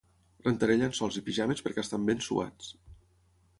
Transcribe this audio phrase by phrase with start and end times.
[0.45, 2.75] rentaré llençols i pijames perquè estan ben suats